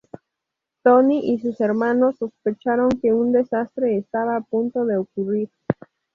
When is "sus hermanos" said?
1.37-2.15